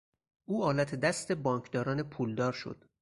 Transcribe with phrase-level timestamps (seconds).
[0.45, 2.83] او آلت دست بانکداران پولدار شد.